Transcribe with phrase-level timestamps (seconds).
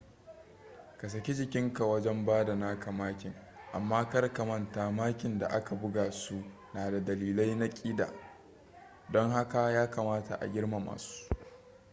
[0.97, 3.33] ka saki jikinka wajen bada naka makin
[3.73, 6.43] amma kar ka manta makin da aka buga su
[6.73, 8.09] na da dalilai na kida
[9.09, 11.25] don haka ya kamata a girmama su